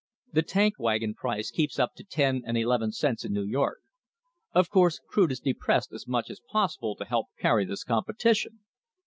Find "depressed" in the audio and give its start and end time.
5.39-5.91